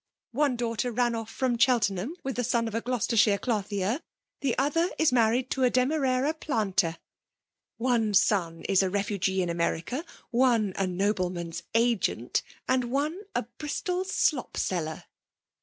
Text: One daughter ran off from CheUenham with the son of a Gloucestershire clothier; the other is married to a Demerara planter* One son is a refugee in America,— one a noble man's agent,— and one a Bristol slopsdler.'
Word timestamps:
One 0.31 0.55
daughter 0.55 0.91
ran 0.91 1.13
off 1.13 1.29
from 1.29 1.59
CheUenham 1.59 2.15
with 2.23 2.35
the 2.37 2.43
son 2.43 2.67
of 2.67 2.73
a 2.73 2.81
Gloucestershire 2.81 3.37
clothier; 3.37 4.01
the 4.39 4.57
other 4.57 4.89
is 4.97 5.11
married 5.11 5.51
to 5.51 5.63
a 5.63 5.69
Demerara 5.69 6.33
planter* 6.33 6.97
One 7.77 8.15
son 8.15 8.63
is 8.63 8.81
a 8.81 8.89
refugee 8.89 9.43
in 9.43 9.49
America,— 9.51 10.03
one 10.31 10.73
a 10.75 10.87
noble 10.87 11.29
man's 11.29 11.61
agent,— 11.75 12.41
and 12.67 12.85
one 12.85 13.21
a 13.35 13.43
Bristol 13.59 14.03
slopsdler.' 14.03 15.03